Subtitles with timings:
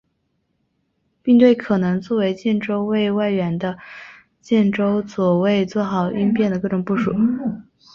[1.21, 3.77] 并对可能作为建州卫外援的
[4.41, 7.13] 建州左卫作好应变的各种部署。